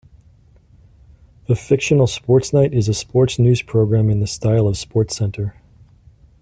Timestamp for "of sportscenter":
4.67-5.53